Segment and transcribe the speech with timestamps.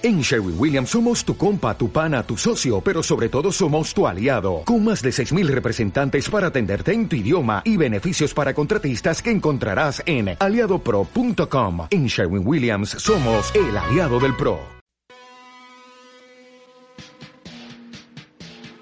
[0.00, 4.06] En Sherwin Williams somos tu compa, tu pana, tu socio, pero sobre todo somos tu
[4.06, 9.20] aliado, con más de 6.000 representantes para atenderte en tu idioma y beneficios para contratistas
[9.20, 11.88] que encontrarás en aliadopro.com.
[11.90, 14.60] En Sherwin Williams somos el aliado del PRO.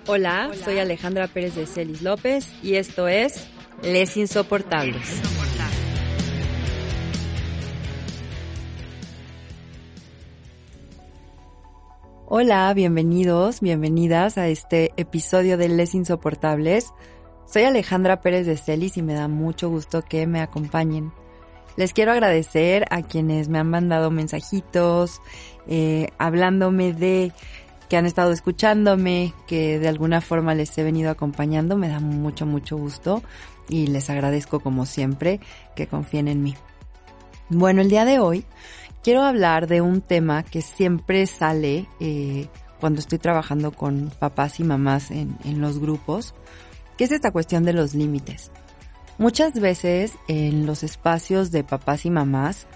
[0.07, 3.49] Hola, soy Alejandra Pérez de Celis López y esto es
[3.83, 5.23] Les Insoportables.
[12.29, 16.93] Hola, bienvenidos, bienvenidas a este episodio de Les Insoportables.
[17.47, 21.13] Soy Alejandra Pérez de Celis y me da mucho gusto que me acompañen.
[21.77, 25.21] Les quiero agradecer a quienes me han mandado mensajitos,
[25.69, 27.33] eh, hablándome de
[27.89, 31.77] que han estado escuchándome, que de alguna forma les he venido acompañando.
[31.77, 33.23] Me da mucho, mucho gusto
[33.69, 35.39] y les agradezco como siempre
[35.77, 36.57] que confíen en mí.
[37.51, 38.45] Bueno, el día de hoy
[39.07, 42.49] quiero hablar de un tema que siempre sale eh,
[42.81, 46.35] cuando estoy trabajando con papás y mamás en, en los grupos,
[46.99, 48.51] que es esta cuestión de los límites.
[49.17, 52.67] Muchas veces en los espacios de papás y mamás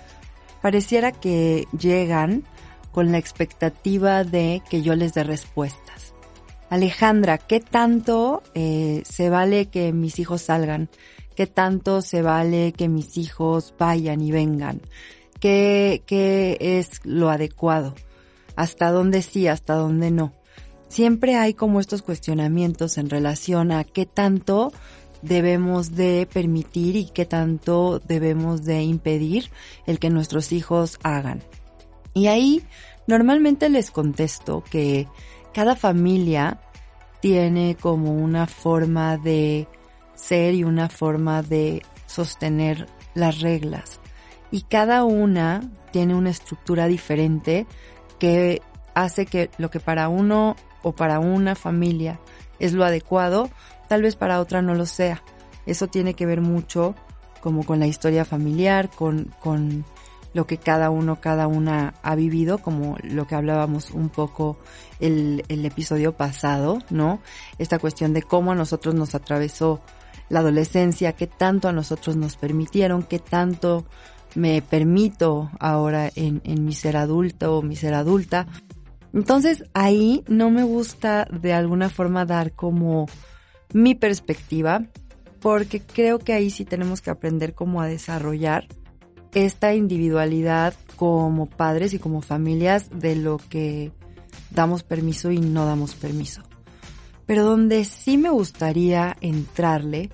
[0.62, 2.44] pareciera que llegan
[2.92, 6.14] con la expectativa de que yo les dé respuestas.
[6.68, 10.90] Alejandra, ¿qué tanto eh, se vale que mis hijos salgan?
[11.34, 14.80] ¿Qué tanto se vale que mis hijos vayan y vengan?
[15.40, 17.94] Qué, qué es lo adecuado,
[18.56, 20.32] hasta dónde sí, hasta dónde no.
[20.88, 24.72] Siempre hay como estos cuestionamientos en relación a qué tanto
[25.22, 29.50] debemos de permitir y qué tanto debemos de impedir
[29.86, 31.42] el que nuestros hijos hagan.
[32.12, 32.62] Y ahí
[33.06, 35.06] normalmente les contesto que
[35.54, 36.60] cada familia
[37.20, 39.68] tiene como una forma de
[40.14, 43.99] ser y una forma de sostener las reglas
[44.50, 45.62] y cada una
[45.92, 47.66] tiene una estructura diferente
[48.18, 48.62] que
[48.94, 52.20] hace que lo que para uno o para una familia
[52.58, 53.50] es lo adecuado,
[53.88, 55.22] tal vez para otra no lo sea.
[55.66, 56.94] Eso tiene que ver mucho
[57.40, 59.84] como con la historia familiar, con, con
[60.34, 64.58] lo que cada uno, cada una ha vivido, como lo que hablábamos un poco
[65.00, 67.20] el, el episodio pasado, ¿no?
[67.58, 69.80] Esta cuestión de cómo a nosotros nos atravesó
[70.28, 73.86] la adolescencia, qué tanto a nosotros nos permitieron, qué tanto
[74.34, 78.46] me permito ahora en, en mi ser adulto o mi ser adulta.
[79.12, 83.06] Entonces ahí no me gusta de alguna forma dar como
[83.72, 84.86] mi perspectiva,
[85.40, 88.66] porque creo que ahí sí tenemos que aprender cómo a desarrollar
[89.32, 93.92] esta individualidad como padres y como familias de lo que
[94.50, 96.42] damos permiso y no damos permiso.
[97.26, 100.10] Pero donde sí me gustaría entrarle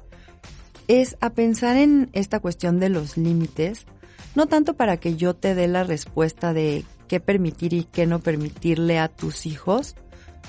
[0.86, 3.86] es a pensar en esta cuestión de los límites
[4.36, 8.20] no tanto para que yo te dé la respuesta de qué permitir y qué no
[8.20, 9.96] permitirle a tus hijos,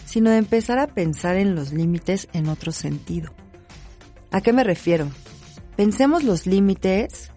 [0.05, 3.33] sino de empezar a pensar en los límites en otro sentido.
[4.29, 5.09] ¿A qué me refiero?
[5.75, 7.31] Pensemos los límites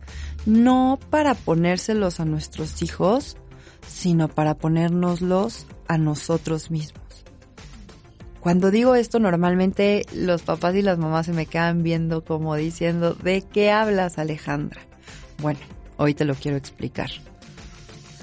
[0.44, 3.36] no para ponérselos a nuestros hijos,
[3.86, 7.04] sino para ponérnoslos a nosotros mismos.
[8.40, 13.14] Cuando digo esto, normalmente los papás y las mamás se me quedan viendo como diciendo,
[13.14, 14.80] ¿de qué hablas Alejandra?
[15.42, 15.60] Bueno,
[16.02, 17.10] Hoy te lo quiero explicar.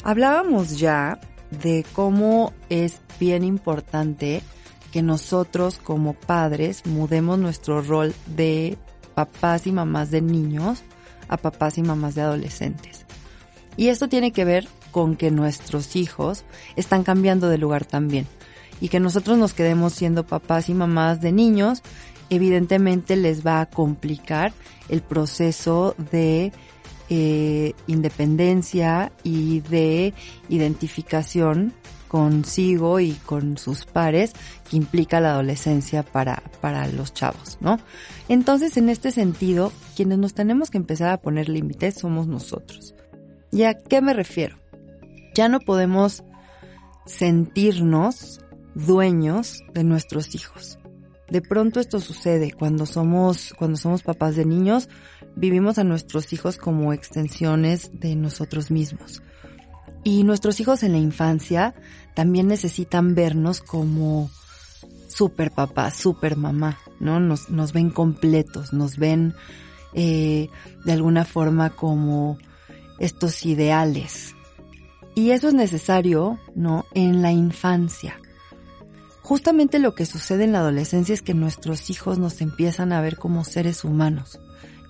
[0.01, 1.19] Hablábamos ya
[1.51, 4.41] de cómo es bien importante
[4.91, 8.79] que nosotros como padres mudemos nuestro rol de
[9.13, 10.81] papás y mamás de niños
[11.27, 13.05] a papás y mamás de adolescentes.
[13.75, 16.45] Y esto tiene que ver con que nuestros hijos
[16.77, 18.25] están cambiando de lugar también.
[18.81, 21.83] Y que nosotros nos quedemos siendo papás y mamás de niños,
[22.31, 24.51] evidentemente les va a complicar
[24.89, 26.51] el proceso de
[27.09, 30.13] eh, independencia y de
[30.49, 31.73] identificación
[32.07, 34.33] consigo y con sus pares
[34.69, 37.79] que implica la adolescencia para, para los chavos, ¿no?
[38.29, 42.95] Entonces, en este sentido, quienes nos tenemos que empezar a poner límites somos nosotros.
[43.51, 44.57] ¿Y a qué me refiero?
[45.35, 46.23] Ya no podemos
[47.05, 48.41] sentirnos
[48.75, 50.79] dueños de nuestros hijos.
[51.29, 54.87] De pronto esto sucede cuando somos, cuando somos papás de niños,
[55.37, 59.21] vivimos a nuestros hijos como extensiones de nosotros mismos.
[60.03, 61.75] Y nuestros hijos en la infancia
[62.15, 64.29] también necesitan vernos como
[65.07, 67.19] super papá, super mamá, ¿no?
[67.19, 69.35] Nos, nos ven completos, nos ven
[69.93, 70.49] eh,
[70.85, 72.37] de alguna forma como
[72.99, 74.33] estos ideales.
[75.13, 76.85] Y eso es necesario, ¿no?
[76.93, 78.19] En la infancia.
[79.21, 83.17] Justamente lo que sucede en la adolescencia es que nuestros hijos nos empiezan a ver
[83.17, 84.39] como seres humanos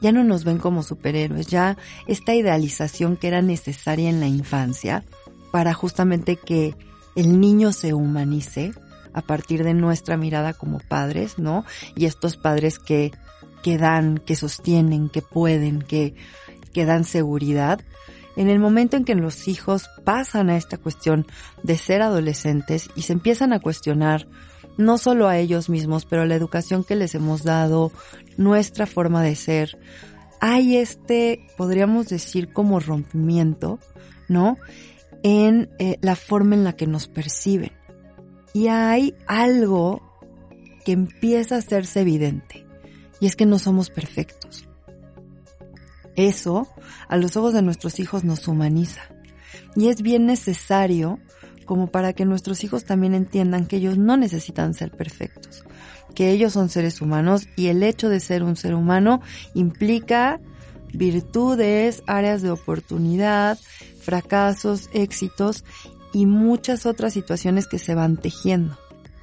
[0.02, 1.78] ya no nos ven como superhéroes, ya
[2.08, 5.04] esta idealización que era necesaria en la infancia
[5.52, 6.76] para justamente que
[7.16, 8.74] el niño se humanice
[9.14, 11.66] a partir de nuestra mirada como padres, ¿no?
[11.96, 13.12] Y estos padres que,
[13.64, 16.14] que dan, que sostienen, que pueden, que,
[16.74, 17.82] que dan seguridad,
[18.36, 21.26] en el momento en que los hijos pasan a esta cuestión
[21.64, 24.28] de ser adolescentes y se empiezan a cuestionar
[24.78, 27.92] no solo a ellos mismos, pero la educación que les hemos dado,
[28.38, 29.78] nuestra forma de ser,
[30.40, 33.80] hay este, podríamos decir, como rompimiento,
[34.28, 34.58] ¿no?
[35.24, 37.72] En eh, la forma en la que nos perciben.
[38.54, 40.02] Y hay algo
[40.86, 42.66] que empieza a hacerse evidente,
[43.20, 44.68] y es que no somos perfectos.
[46.16, 46.68] Eso,
[47.08, 49.02] a los ojos de nuestros hijos, nos humaniza.
[49.76, 51.20] Y es bien necesario
[51.68, 55.64] como para que nuestros hijos también entiendan que ellos no necesitan ser perfectos,
[56.16, 59.22] que ellos son seres humanos y el hecho de ser un ser humano
[59.54, 60.40] implica
[60.94, 63.60] virtudes, áreas de oportunidad,
[64.02, 65.64] fracasos, éxitos
[66.14, 68.78] y muchas otras situaciones que se van tejiendo.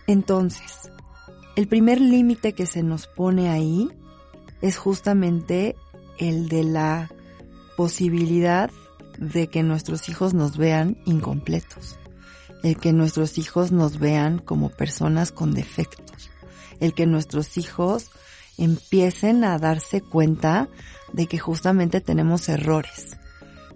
[0.06, 0.90] Entonces,
[1.56, 3.88] el primer límite que se nos pone ahí
[4.60, 5.76] es justamente
[6.18, 7.10] el de la
[7.76, 8.70] posibilidad
[9.18, 11.98] de que nuestros hijos nos vean incompletos,
[12.64, 16.30] el que nuestros hijos nos vean como personas con defectos,
[16.80, 18.10] el que nuestros hijos
[18.56, 20.68] empiecen a darse cuenta
[21.12, 23.18] de que justamente tenemos errores.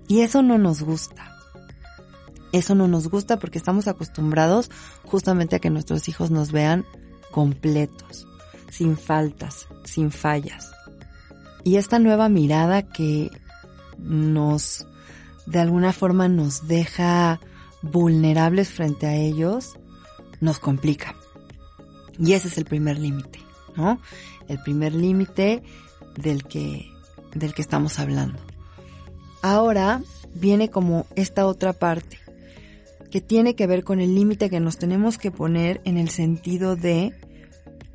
[0.08, 1.36] Y eso no nos gusta.
[2.52, 4.70] Eso no nos gusta porque estamos acostumbrados
[5.04, 6.86] justamente a que nuestros hijos nos vean
[7.30, 8.26] completos,
[8.70, 10.70] sin faltas, sin fallas.
[11.62, 13.30] Y esta nueva mirada que
[13.98, 14.86] nos,
[15.44, 17.38] de alguna forma nos deja
[17.82, 19.76] vulnerables frente a ellos,
[20.40, 21.14] nos complica.
[22.18, 23.40] Y ese es el primer límite,
[23.76, 24.00] ¿no?
[24.48, 25.62] El primer límite
[26.16, 26.90] del que,
[27.34, 28.38] del que estamos hablando.
[29.42, 30.02] Ahora
[30.34, 32.18] viene como esta otra parte,
[33.10, 36.76] que tiene que ver con el límite que nos tenemos que poner en el sentido
[36.76, 37.14] de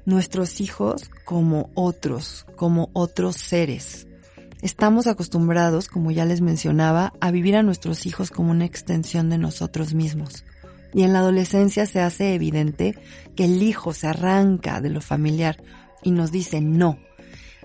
[0.06, 4.08] nuestros hijos como otros, como otros seres.
[4.64, 9.38] Estamos acostumbrados, como ya les mencionaba, a vivir a nuestros hijos como una extensión de
[9.38, 10.46] nosotros mismos.
[10.94, 12.98] Y en la adolescencia se hace evidente
[13.36, 15.62] que el hijo se arranca de lo familiar
[16.02, 16.98] y nos dice no.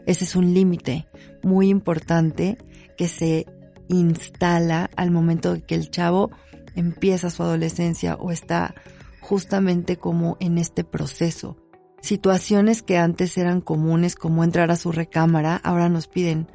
[0.07, 1.07] Ese es un límite
[1.45, 2.59] muy importante
[2.97, 3.47] que se
[3.87, 6.33] instala al momento de que el chavo
[6.75, 8.75] empieza su adolescencia o está
[9.21, 11.57] justamente como en este proceso
[12.01, 16.47] Situaciones que antes eran comunes como entrar a su recámara, ahora nos piden,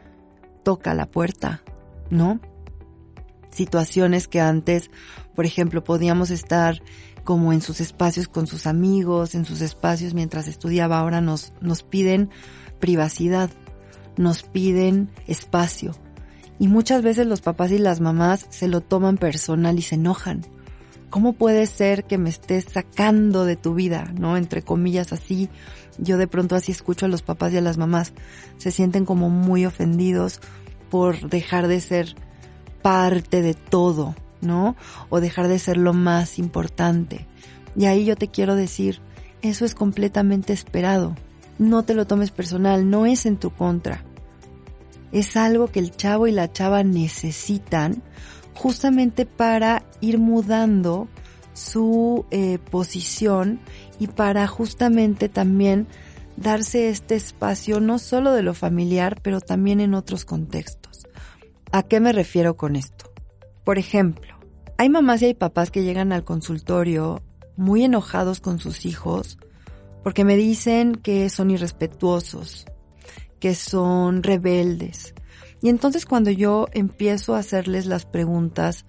[0.64, 1.62] toca la puerta,
[2.10, 2.40] ¿no?
[3.52, 4.90] Situaciones que antes,
[5.36, 6.82] por ejemplo, podíamos estar
[7.24, 11.84] como en sus espacios con sus amigos, en sus espacios mientras estudiaba, ahora nos, nos
[11.84, 12.30] piden
[12.80, 13.50] privacidad,
[14.18, 15.96] nos piden espacio.
[16.60, 20.42] Y muchas veces los papás y las mamás se lo toman personal y se enojan
[21.14, 24.12] ¿cómo puede ser que me estés sacando de tu vida?
[24.20, 24.36] ¿No?
[24.36, 25.48] Entre comillas así.
[25.98, 28.14] Yo de pronto así escucho a los papás y a las mamás.
[28.58, 30.40] Se sienten como muy ofendidos
[30.90, 32.16] por dejar de ser
[32.82, 34.76] parte de todo, ¿no?
[35.10, 37.28] O dejar de ser lo más importante.
[37.76, 39.00] Y ahí yo te quiero decir,
[39.42, 41.16] eso es completamente esperado.
[41.60, 44.04] No te lo tomes personal, no es en tu contra.
[45.12, 48.02] Es algo que el chavo y la chava necesitan
[48.56, 51.08] justamente para ir mudando
[51.54, 53.60] su eh, posición
[54.00, 55.88] y para justamente también
[56.38, 61.08] darse este espacio no solo de lo familiar, pero también en otros contextos.
[61.72, 63.12] ¿A qué me refiero con esto?
[63.64, 64.36] Por ejemplo,
[64.78, 67.22] hay mamás y hay papás que llegan al consultorio
[67.56, 69.38] muy enojados con sus hijos
[70.04, 72.66] porque me dicen que son irrespetuosos,
[73.40, 75.14] que son rebeldes,
[75.64, 78.86] y entonces cuando yo empiezo a hacerles las preguntas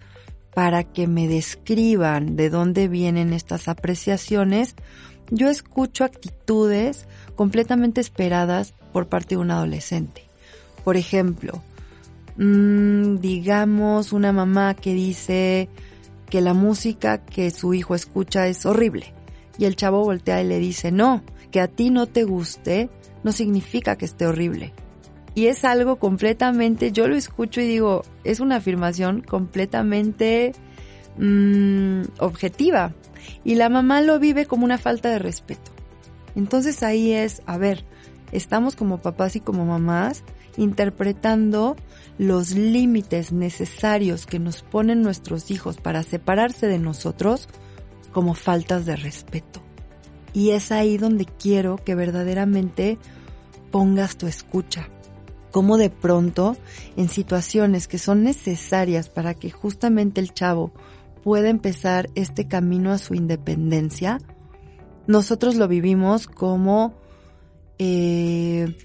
[0.54, 4.76] para que me describan de dónde vienen estas apreciaciones,
[5.30, 10.22] yo escucho actitudes completamente esperadas por parte de un adolescente.
[10.84, 11.62] Por ejemplo,
[12.36, 15.68] mmm, digamos una mamá que dice
[16.30, 19.12] que la música que su hijo escucha es horrible
[19.58, 22.90] y el chavo voltea y le dice, no, que a ti no te guste
[23.22, 24.72] no significa que esté horrible.
[25.34, 30.52] Y es algo completamente, yo lo escucho y digo, es una afirmación completamente
[31.18, 32.94] mmm, objetiva.
[33.42, 35.72] Y la mamá lo vive como una falta de respeto.
[36.36, 37.84] Entonces ahí es, a ver,
[38.32, 40.24] estamos como papás y como mamás
[40.56, 41.76] interpretando
[42.18, 47.48] los límites necesarios que nos ponen nuestros hijos para separarse de nosotros
[48.12, 49.60] como faltas de respeto.
[50.32, 52.98] Y es ahí donde quiero que verdaderamente
[53.70, 54.88] pongas tu escucha,
[55.54, 56.56] cómo de pronto
[56.96, 60.72] en situaciones que son necesarias para que justamente el chavo
[61.22, 64.18] pueda empezar este camino a su independencia,
[65.06, 66.96] nosotros lo vivimos como
[67.78, 68.76] eh,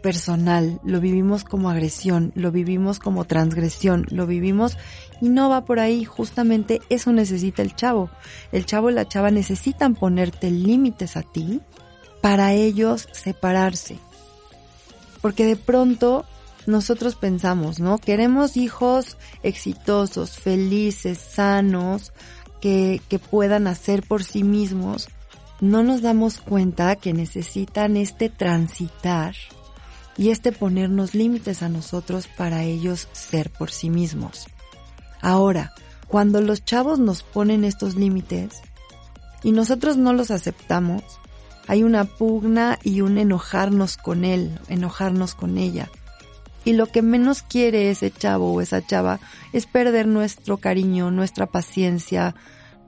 [0.00, 4.78] personal, lo vivimos como agresión, lo vivimos como transgresión, lo vivimos
[5.20, 8.10] y no va por ahí, justamente eso necesita el chavo.
[8.52, 11.60] El chavo y la chava necesitan ponerte límites a ti
[12.20, 13.98] para ellos separarse.
[15.24, 16.26] Porque de pronto
[16.66, 17.96] nosotros pensamos, ¿no?
[17.96, 22.12] Queremos hijos exitosos, felices, sanos,
[22.60, 25.08] que, que puedan hacer por sí mismos.
[25.62, 29.34] No nos damos cuenta que necesitan este transitar
[30.18, 34.44] y este ponernos límites a nosotros para ellos ser por sí mismos.
[35.22, 35.72] Ahora,
[36.06, 38.60] cuando los chavos nos ponen estos límites
[39.42, 41.02] y nosotros no los aceptamos,
[41.66, 45.90] hay una pugna y un enojarnos con él, enojarnos con ella.
[46.64, 49.20] Y lo que menos quiere ese chavo o esa chava
[49.52, 52.34] es perder nuestro cariño, nuestra paciencia,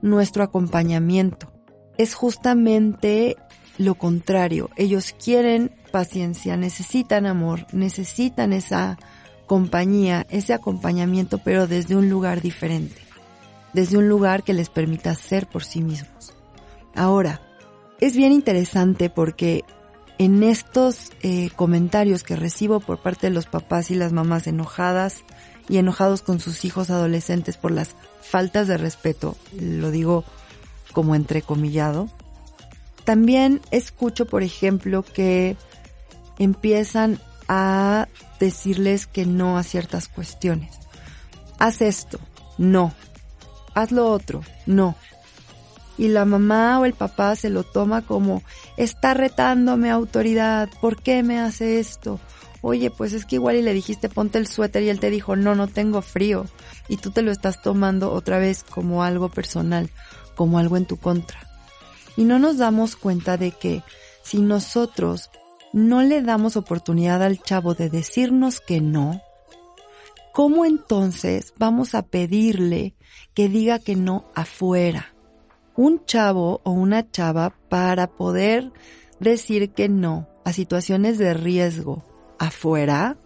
[0.01, 1.51] nuestro acompañamiento.
[1.97, 3.37] Es justamente
[3.77, 4.69] lo contrario.
[4.75, 8.97] Ellos quieren paciencia, necesitan amor, necesitan esa
[9.45, 13.01] compañía, ese acompañamiento, pero desde un lugar diferente.
[13.73, 16.33] Desde un lugar que les permita ser por sí mismos.
[16.95, 17.41] Ahora,
[17.99, 19.63] es bien interesante porque
[20.17, 25.23] en estos eh, comentarios que recibo por parte de los papás y las mamás enojadas
[25.69, 30.23] y enojados con sus hijos adolescentes por las faltas de respeto, lo digo
[30.91, 32.09] como entrecomillado,
[33.03, 35.55] también escucho, por ejemplo, que
[36.39, 38.07] empiezan a
[38.39, 40.77] decirles que no a ciertas cuestiones.
[41.57, 42.19] Haz esto,
[42.57, 42.93] no.
[43.73, 44.95] Haz lo otro, no
[45.97, 48.43] y la mamá o el papá se lo toma como
[48.77, 52.19] está retándome autoridad, ¿por qué me hace esto?
[52.61, 55.35] Oye, pues es que igual y le dijiste ponte el suéter y él te dijo
[55.35, 56.45] no, no tengo frío
[56.87, 59.89] y tú te lo estás tomando otra vez como algo personal,
[60.35, 61.39] como algo en tu contra.
[62.15, 63.83] Y no nos damos cuenta de que
[64.23, 65.29] si nosotros
[65.71, 69.21] no le damos oportunidad al chavo de decirnos que no,
[70.33, 72.95] ¿cómo entonces vamos a pedirle
[73.33, 75.13] que diga que no afuera?
[75.77, 78.73] Un chavo o una chava para poder
[79.19, 82.03] decir que no a situaciones de riesgo
[82.39, 83.17] afuera,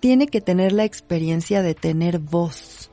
[0.00, 2.90] tiene que tener la experiencia de tener voz.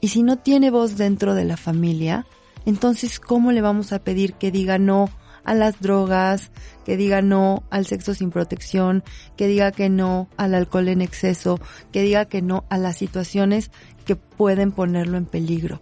[0.00, 2.26] Y si no tiene voz dentro de la familia,
[2.66, 5.08] entonces ¿cómo le vamos a pedir que diga no
[5.44, 6.50] a las drogas,
[6.84, 9.04] que diga no al sexo sin protección,
[9.36, 11.60] que diga que no al alcohol en exceso,
[11.92, 13.70] que diga que no a las situaciones
[14.04, 15.80] que pueden ponerlo en peligro?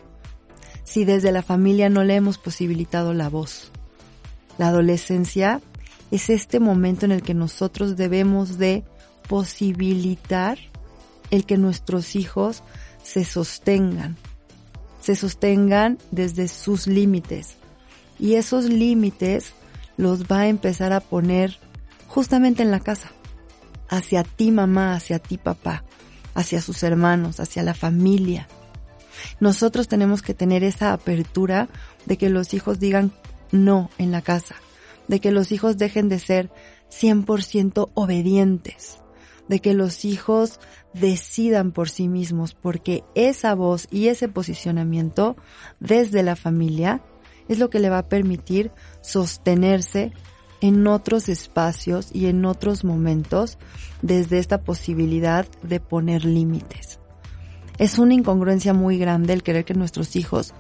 [0.85, 3.71] Si desde la familia no le hemos posibilitado la voz.
[4.59, 5.61] La adolescencia
[6.11, 8.85] es este momento en el que nosotros debemos de
[9.29, 10.59] posibilitar
[11.31, 12.63] el que nuestros hijos
[13.03, 14.17] se sostengan,
[15.01, 17.57] se sostengan desde sus límites.
[18.19, 19.55] Y esos límites
[19.97, 21.59] los va a empezar a poner
[22.09, 23.11] justamente en la casa,
[23.89, 25.85] hacia ti mamá, hacia ti papá,
[26.35, 28.49] hacia sus hermanos, hacia la familia.
[29.41, 31.69] Nosotros tenemos que tener esa apertura
[32.07, 33.13] de que los hijos digan
[33.51, 34.57] no en la casa,
[35.09, 36.51] de que los hijos dejen de ser
[36.91, 38.99] 100% obedientes,
[39.49, 40.61] de que los hijos
[40.95, 45.37] decidan por sí mismos, porque esa voz y ese posicionamiento
[45.81, 47.03] desde la familia
[47.49, 50.13] es lo que le va a permitir sostenerse
[50.61, 53.59] en otros espacios y en otros momentos
[54.01, 57.02] desde esta posibilidad de poner límites.
[57.79, 60.55] Es una incongruencia muy grande el querer que nuestros hijos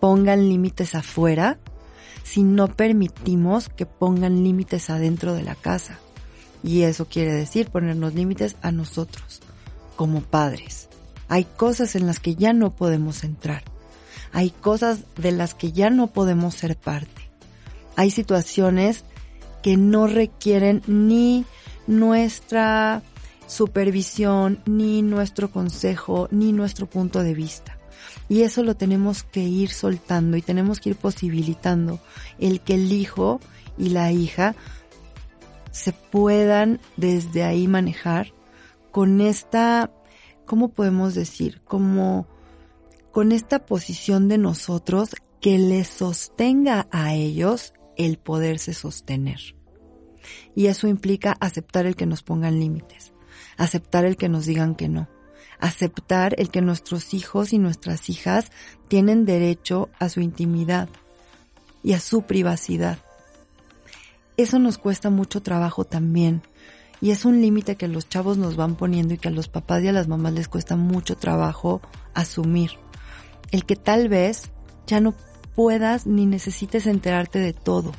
[0.00, 1.58] pongan límites afuera
[2.22, 5.98] si no permitimos que pongan límites adentro de la casa.
[6.62, 9.40] Y eso quiere decir ponernos límites a nosotros,
[9.96, 10.88] como padres.
[11.28, 13.62] Hay cosas en las que ya no podemos entrar.
[14.32, 17.30] Hay cosas de las que ya no podemos ser parte.
[17.96, 19.04] Hay situaciones
[19.62, 21.44] que no requieren ni
[21.86, 23.02] nuestra
[23.46, 27.78] supervisión, ni nuestro consejo, ni nuestro punto de vista.
[28.28, 32.00] Y eso lo tenemos que ir soltando y tenemos que ir posibilitando
[32.38, 33.40] el que el hijo
[33.76, 34.54] y la hija
[35.70, 38.32] se puedan desde ahí manejar
[38.90, 39.90] con esta,
[40.46, 41.60] ¿cómo podemos decir?
[41.64, 42.26] Como
[43.10, 45.10] con esta posición de nosotros
[45.40, 49.56] que les sostenga a ellos el poderse sostener.
[50.54, 53.13] Y eso implica aceptar el que nos pongan límites
[53.56, 55.08] aceptar el que nos digan que no,
[55.58, 58.50] aceptar el que nuestros hijos y nuestras hijas
[58.88, 60.88] tienen derecho a su intimidad
[61.82, 62.98] y a su privacidad.
[64.36, 66.42] Eso nos cuesta mucho trabajo también
[67.00, 69.82] y es un límite que los chavos nos van poniendo y que a los papás
[69.82, 71.80] y a las mamás les cuesta mucho trabajo
[72.14, 72.70] asumir.
[73.50, 74.50] el que tal vez
[74.86, 75.14] ya no
[75.54, 77.92] puedas ni necesites enterarte de todo.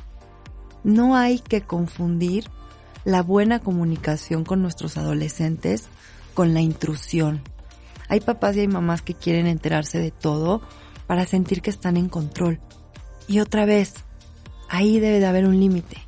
[0.84, 2.50] No hay que confundir
[3.06, 5.84] la buena comunicación con nuestros adolescentes
[6.34, 7.40] con la intrusión.
[8.08, 10.60] Hay papás y hay mamás que quieren enterarse de todo
[11.06, 12.60] para sentir que están en control.
[13.28, 13.94] Y otra vez,
[14.68, 15.98] ahí debe de haber un límite.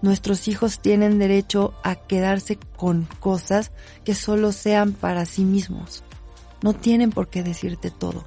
[0.00, 3.72] Nuestros hijos tienen derecho a quedarse con cosas
[4.04, 6.04] que solo sean para sí mismos.
[6.62, 8.24] No tienen por qué decirte todo.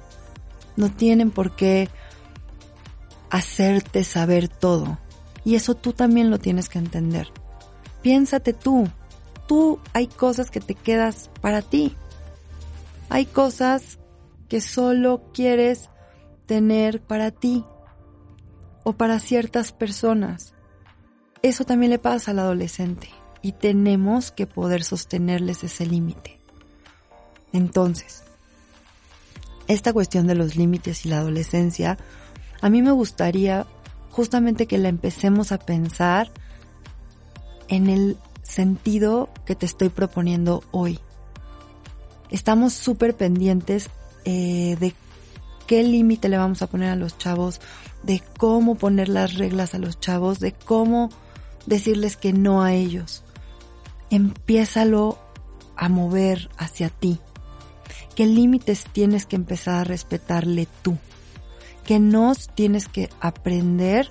[0.76, 1.88] No tienen por qué
[3.30, 4.98] hacerte saber todo.
[5.44, 7.32] Y eso tú también lo tienes que entender.
[8.02, 8.88] Piénsate tú.
[9.46, 11.94] Tú hay cosas que te quedas para ti.
[13.08, 13.98] Hay cosas
[14.48, 15.90] que solo quieres
[16.46, 17.64] tener para ti
[18.84, 20.54] o para ciertas personas.
[21.42, 23.08] Eso también le pasa al adolescente
[23.42, 26.38] y tenemos que poder sostenerles ese límite.
[27.52, 28.24] Entonces,
[29.68, 31.98] esta cuestión de los límites y la adolescencia,
[32.60, 33.66] a mí me gustaría
[34.10, 36.30] justamente que la empecemos a pensar
[37.68, 40.98] en el sentido que te estoy proponiendo hoy.
[42.30, 43.90] Estamos súper pendientes
[44.24, 44.94] eh, de
[45.66, 47.60] qué límite le vamos a poner a los chavos,
[48.02, 51.10] de cómo poner las reglas a los chavos, de cómo
[51.66, 53.22] decirles que no a ellos.
[54.10, 55.18] Empiézalo
[55.76, 57.18] a mover hacia ti.
[58.14, 60.96] ¿Qué límites tienes que empezar a respetarle tú?
[61.84, 64.08] ¿Qué nos tienes que aprender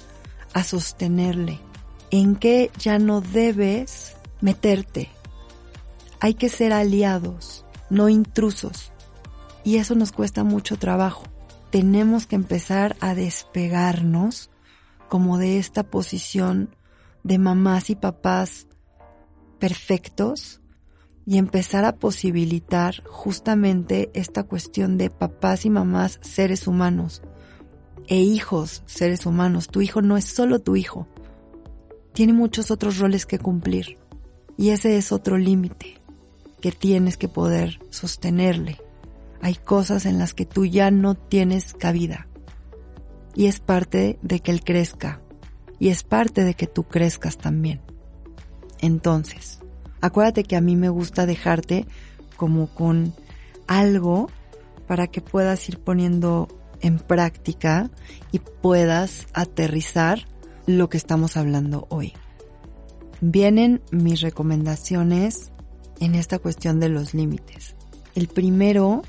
[0.54, 1.60] a sostenerle?
[2.18, 5.10] ¿En qué ya no debes meterte?
[6.22, 8.94] Hay que ser aliados, no intrusos.
[9.66, 11.24] Y eso nos cuesta mucho trabajo.
[11.72, 14.50] Tenemos que empezar a despegarnos
[15.10, 16.74] como de esta posición
[17.24, 18.68] de mamás y papás
[19.60, 20.62] perfectos
[21.26, 27.22] y empezar a posibilitar justamente esta cuestión de papás y mamás seres humanos
[28.08, 29.68] e hijos seres humanos.
[29.68, 31.10] Tu hijo no es solo tu hijo,
[32.16, 33.98] tiene muchos otros roles que cumplir
[34.58, 36.02] y ese es otro límite
[36.62, 38.78] que tienes que poder sostenerle.
[39.42, 42.28] Hay cosas en las que tú ya no tienes cabida
[43.36, 45.22] y es parte de que él crezca
[45.78, 47.82] y es parte de que tú crezcas también.
[48.80, 49.60] Entonces,
[50.00, 51.86] acuérdate que a mí me gusta dejarte
[52.38, 53.14] como con
[53.68, 54.30] algo
[54.88, 56.48] para que puedas ir poniendo
[56.80, 57.92] en práctica
[58.32, 60.28] y puedas aterrizar
[60.66, 62.14] lo que estamos hablando hoy.
[63.22, 65.52] Vienen mis recomendaciones
[66.00, 67.76] en esta cuestión de los límites.
[68.14, 69.02] El primero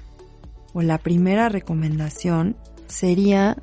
[0.73, 3.57] o la primera recomendación sería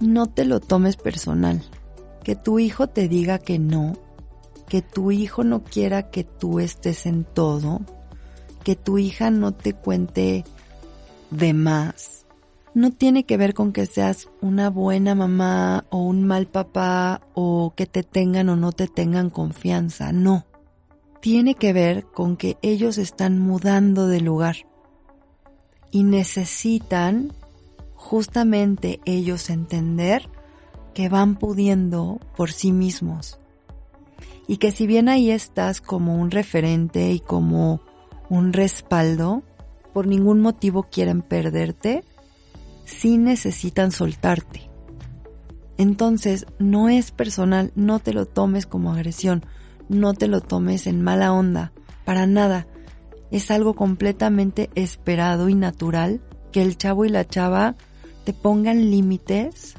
[0.00, 1.62] no te lo tomes personal
[2.24, 3.92] que tu hijo te diga que no,
[4.66, 7.82] que tu hijo no quiera que tú estés en todo,
[8.64, 10.44] que tu hija no te cuente
[11.30, 12.13] de más.
[12.74, 17.72] No tiene que ver con que seas una buena mamá o un mal papá o
[17.76, 20.44] que te tengan o no te tengan confianza, no.
[21.20, 24.56] Tiene que ver con que ellos están mudando de lugar
[25.92, 27.32] y necesitan
[27.94, 30.28] justamente ellos entender
[30.94, 33.38] que van pudiendo por sí mismos.
[34.48, 37.80] Y que si bien ahí estás como un referente y como
[38.28, 39.44] un respaldo,
[39.92, 42.02] por ningún motivo quieren perderte,
[42.84, 44.70] sí necesitan soltarte.
[45.76, 49.44] Entonces, no es personal, no te lo tomes como agresión,
[49.88, 51.72] no te lo tomes en mala onda,
[52.04, 52.66] para nada.
[53.30, 56.20] Es algo completamente esperado y natural
[56.52, 57.74] que el chavo y la chava
[58.24, 59.74] te pongan límites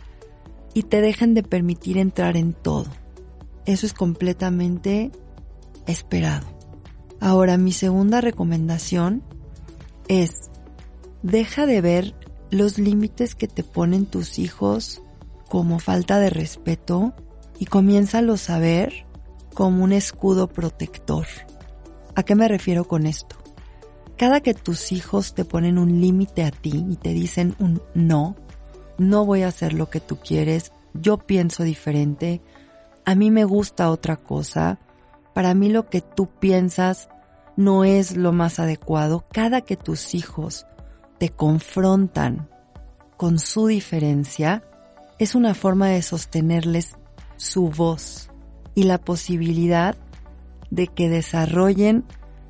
[0.74, 2.88] y te dejen de permitir entrar en todo.
[3.66, 5.12] Eso es completamente
[5.88, 6.46] esperado.
[7.22, 9.24] Ahora, mi segunda recomendación
[10.10, 10.52] es,
[11.24, 12.16] deja de ver
[12.52, 15.02] los límites que te ponen tus hijos
[15.50, 17.14] como falta de respeto
[17.60, 19.06] y comiénzalo a ver
[19.54, 21.26] como un escudo protector.
[22.16, 23.36] ¿A qué me refiero con esto?
[24.18, 28.36] Cada que tus hijos te ponen un límite a ti y te dicen un no,
[28.98, 32.42] no voy a hacer lo que tú quieres, yo pienso diferente,
[33.04, 34.80] a mí me gusta otra cosa,
[35.34, 37.10] para mí lo que tú piensas
[37.58, 39.26] no es lo más adecuado.
[39.32, 40.66] Cada que tus hijos
[41.18, 42.50] te confrontan
[43.18, 44.64] con su diferencia,
[45.20, 46.98] es una forma de sostenerles
[47.38, 48.30] su voz
[48.74, 49.96] y la posibilidad
[50.70, 52.04] de que desarrollen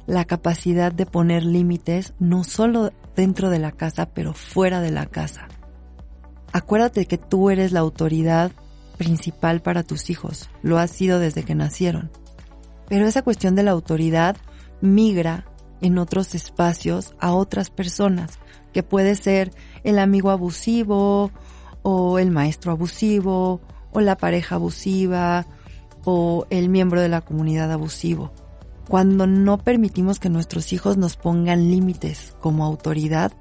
[0.08, 5.06] la capacidad de poner límites no solo dentro de la casa, pero fuera de la
[5.06, 5.48] casa.
[6.52, 8.52] Acuérdate que tú eres la autoridad
[8.98, 12.12] principal para tus hijos, lo has sido desde que nacieron.
[12.88, 14.38] Pero esa cuestión de la autoridad
[14.82, 15.46] migra
[15.86, 18.40] en otros espacios a otras personas,
[18.74, 19.52] que puede ser
[19.84, 21.32] el amigo abusivo
[21.84, 25.46] o el maestro abusivo o la pareja abusiva
[26.04, 28.32] o el miembro de la comunidad abusivo.
[28.88, 33.32] Cuando no permitimos que nuestros hijos nos pongan límites como autoridad,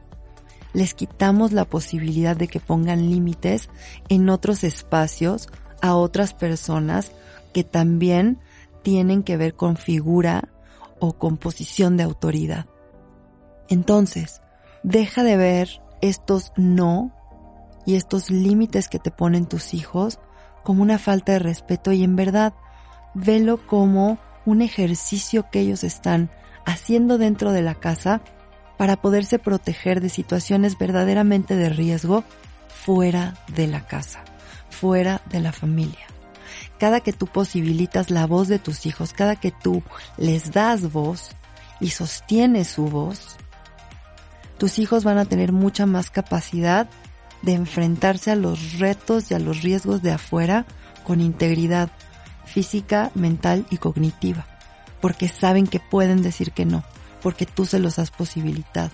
[0.75, 3.71] les quitamos la posibilidad de que pongan límites
[4.11, 5.49] en otros espacios
[5.81, 7.11] a otras personas
[7.55, 8.39] que también
[8.83, 10.51] tienen que ver con figura
[11.05, 12.67] o con posición de autoridad.
[13.69, 14.40] Entonces,
[14.83, 17.12] deja de ver estos no
[17.87, 20.19] y estos límites que te ponen tus hijos
[20.62, 22.55] como una falta de respeto y en verdad
[23.14, 26.31] velo como un ejercicio que ellos están
[26.64, 28.23] haciendo dentro de la casa
[28.77, 32.25] para poderse proteger de situaciones verdaderamente de riesgo
[32.69, 34.25] fuera de la casa,
[34.71, 36.13] fuera de la familia.
[36.79, 39.83] Cada que tú posibilitas la voz de tus hijos, cada que tú
[40.16, 41.31] les das voz
[41.81, 43.37] y sostienes su voz,
[44.59, 46.88] tus hijos van a tener mucha más capacidad
[47.42, 50.66] de enfrentarse a los retos y a los riesgos de afuera
[51.05, 51.90] con integridad
[52.44, 54.46] física, mental y cognitiva,
[55.00, 56.85] porque saben que pueden decir que no,
[57.20, 58.90] porque tú se los has posibilitado.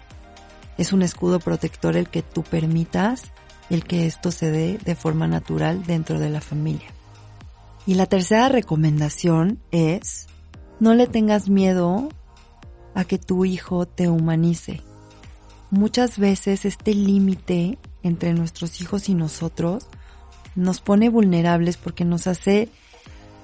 [0.79, 3.25] Es un escudo protector el que tú permitas
[3.69, 6.89] el que esto se dé de forma natural dentro de la familia.
[7.87, 10.27] Y la tercera recomendación es,
[10.79, 12.09] no le tengas miedo
[12.95, 14.83] a que tu hijo te humanice.
[15.71, 19.87] Muchas veces este límite entre nuestros hijos y nosotros
[20.55, 22.69] nos pone vulnerables porque nos hace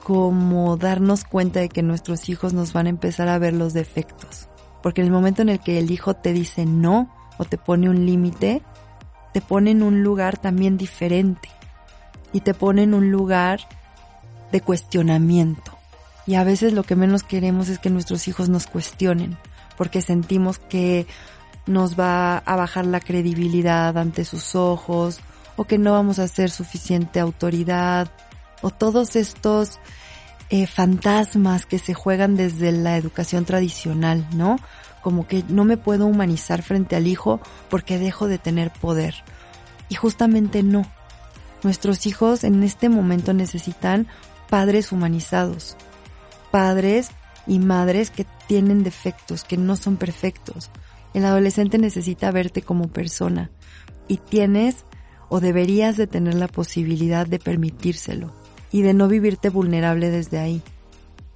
[0.02, 4.48] como darnos cuenta de que nuestros hijos nos van a empezar a ver los defectos.
[4.82, 7.90] Porque en el momento en el que el hijo te dice no o te pone
[7.90, 8.62] un límite,
[9.32, 11.48] te pone en un lugar también diferente
[12.32, 13.60] y te pone en un lugar
[14.52, 15.76] de cuestionamiento.
[16.26, 19.36] Y a veces lo que menos queremos es que nuestros hijos nos cuestionen,
[19.76, 21.06] porque sentimos que
[21.66, 25.20] nos va a bajar la credibilidad ante sus ojos
[25.56, 28.10] o que no vamos a ser suficiente autoridad
[28.62, 29.78] o todos estos
[30.48, 34.58] eh, fantasmas que se juegan desde la educación tradicional, ¿no?
[35.02, 39.14] Como que no me puedo humanizar frente al hijo porque dejo de tener poder.
[39.88, 40.84] Y justamente no.
[41.62, 44.06] Nuestros hijos en este momento necesitan
[44.48, 45.76] padres humanizados,
[46.50, 47.10] padres
[47.46, 50.70] y madres que tienen defectos, que no son perfectos,
[51.14, 53.50] el adolescente necesita verte como persona
[54.08, 54.84] y tienes
[55.28, 58.32] o deberías de tener la posibilidad de permitírselo
[58.70, 60.62] y de no vivirte vulnerable desde ahí.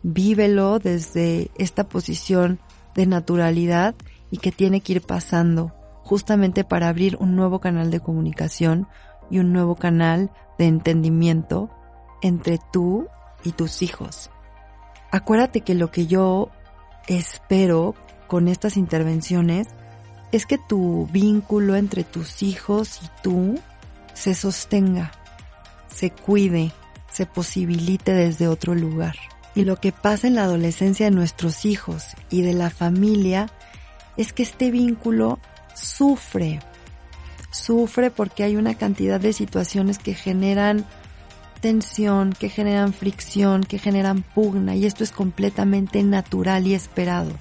[0.03, 2.59] Vívelo desde esta posición
[2.95, 3.95] de naturalidad
[4.31, 8.87] y que tiene que ir pasando justamente para abrir un nuevo canal de comunicación
[9.31, 11.71] y un nuevo canal de entendimiento
[12.23, 13.07] entre tú
[13.45, 14.31] y tus hijos.
[15.11, 16.51] Acuérdate que lo que yo
[17.09, 17.95] espero
[18.27, 19.69] con estas intervenciones
[20.33, 23.59] es que tu vínculo entre tus hijos y tú
[24.15, 25.11] se sostenga,
[25.93, 26.73] se cuide,
[27.11, 29.17] se posibilite desde otro lugar.
[29.55, 33.51] Y lo que pasa en la adolescencia de nuestros hijos y de la familia
[34.17, 35.41] es que este vínculo
[35.75, 36.61] sufre.
[37.51, 40.87] Sufre porque hay una cantidad de situaciones que generan
[41.61, 47.33] tensión, que generan fricción, que generan pugna y esto es completamente natural y esperado.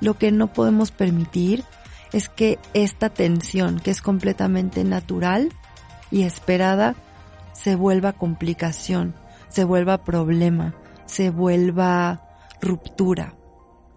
[0.00, 1.64] Lo que no podemos permitir
[2.12, 5.50] es que esta tensión, que es completamente natural
[6.10, 6.94] y esperada,
[7.52, 9.14] se vuelva complicación,
[9.48, 10.74] se vuelva problema,
[11.06, 12.28] se vuelva
[12.60, 13.34] ruptura.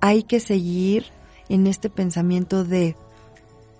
[0.01, 1.05] Hay que seguir
[1.49, 2.95] en este pensamiento de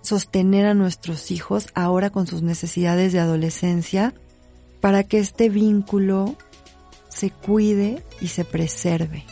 [0.01, 4.13] sostener a nuestros hijos ahora con sus necesidades de adolescencia
[4.85, 6.35] para que este vínculo
[7.09, 9.25] se cuide y se preserve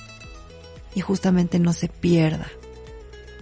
[0.96, 2.48] y justamente no se pierda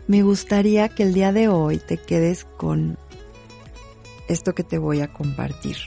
[0.08, 2.98] me gustaría que el día de hoy te quedes con
[4.28, 5.78] esto que te voy a compartir.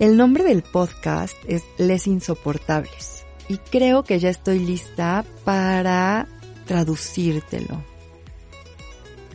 [0.00, 6.26] El nombre del podcast es Les Insoportables y creo que ya estoy lista para
[6.66, 7.84] traducírtelo.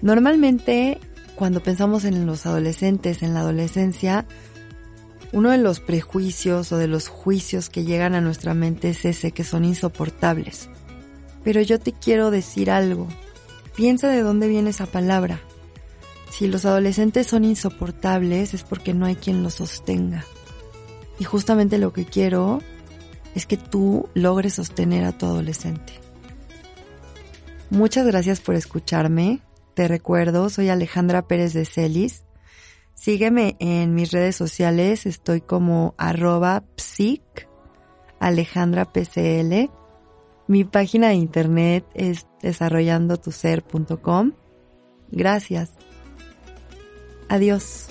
[0.01, 0.99] Normalmente
[1.39, 4.25] cuando pensamos en los adolescentes, en la adolescencia,
[5.31, 9.31] uno de los prejuicios o de los juicios que llegan a nuestra mente es ese
[9.31, 10.69] que son insoportables.
[11.43, 13.07] Pero yo te quiero decir algo,
[13.79, 15.39] Piensa de dónde viene esa palabra.
[16.31, 20.25] Si los adolescentes son insoportables es porque no hay quien los sostenga.
[21.17, 22.59] Y justamente lo que quiero
[23.35, 25.93] es que tú logres sostener a tu adolescente.
[27.69, 29.39] Muchas gracias por escucharme.
[29.75, 32.23] Te recuerdo, soy Alejandra Pérez de Celis.
[32.99, 37.47] Sígueme en mis redes sociales, estoy como arroba psic,
[38.19, 39.69] Alejandra PCL.
[40.47, 44.33] Mi página de internet es desarrollandotuser.com.
[45.11, 45.71] Gracias.
[47.29, 47.87] Adiós.